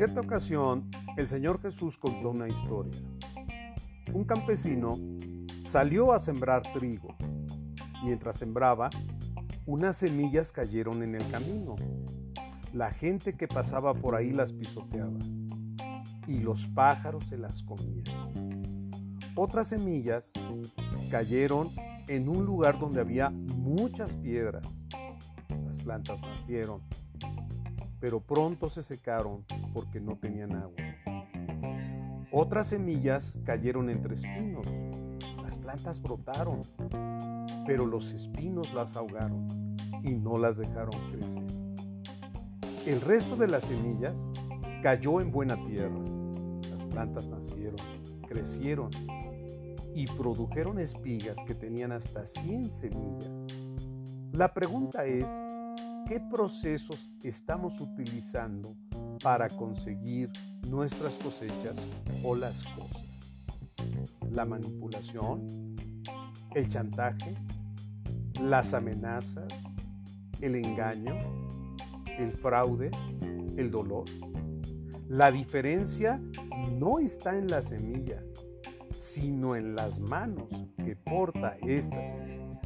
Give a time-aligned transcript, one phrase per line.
[0.00, 2.98] cierta ocasión, el Señor Jesús contó una historia.
[4.14, 4.98] Un campesino
[5.62, 7.14] salió a sembrar trigo.
[8.02, 8.88] Mientras sembraba,
[9.66, 11.76] unas semillas cayeron en el camino.
[12.72, 15.18] La gente que pasaba por ahí las pisoteaba
[16.26, 18.90] y los pájaros se las comían.
[19.34, 20.32] Otras semillas
[21.10, 21.68] cayeron
[22.08, 24.66] en un lugar donde había muchas piedras.
[25.66, 26.80] Las plantas nacieron,
[28.00, 30.76] pero pronto se secaron porque no tenían agua.
[32.32, 34.66] Otras semillas cayeron entre espinos.
[35.42, 36.60] Las plantas brotaron,
[37.66, 41.44] pero los espinos las ahogaron y no las dejaron crecer.
[42.86, 44.24] El resto de las semillas
[44.82, 45.98] cayó en buena tierra.
[46.70, 47.76] Las plantas nacieron,
[48.26, 48.90] crecieron
[49.94, 53.30] y produjeron espigas que tenían hasta 100 semillas.
[54.32, 55.26] La pregunta es,
[56.06, 58.76] ¿qué procesos estamos utilizando
[59.22, 60.30] para conseguir
[60.68, 61.76] nuestras cosechas
[62.24, 63.04] o las cosas?
[64.30, 65.76] ¿La manipulación?
[66.54, 67.34] ¿El chantaje?
[68.40, 69.48] ¿Las amenazas?
[70.40, 71.14] ¿El engaño?
[72.18, 72.90] ¿El fraude?
[73.56, 74.04] ¿El dolor?
[75.08, 76.20] La diferencia
[76.78, 78.22] no está en la semilla,
[78.94, 82.60] sino en las manos que porta esta semilla.